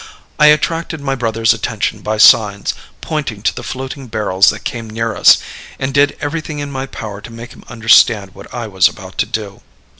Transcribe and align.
I 0.39 0.47
attracted 0.47 0.99
my 0.99 1.13
brother's 1.13 1.53
attention 1.53 2.01
by 2.01 2.17
signs, 2.17 2.73
pointed 3.01 3.45
to 3.45 3.55
the 3.55 3.61
floating 3.61 4.07
barrels 4.07 4.49
that 4.49 4.63
came 4.63 4.89
near 4.89 5.15
us, 5.15 5.37
and 5.77 5.93
did 5.93 6.17
everything 6.19 6.57
in 6.57 6.71
my 6.71 6.87
power 6.87 7.21
to 7.21 7.31
make 7.31 7.53
him 7.53 7.63
understand 7.67 8.33
what 8.33 8.51
I 8.51 8.65
was 8.65 8.87
about 8.89 9.19
to 9.19 9.27
do. 9.27 9.61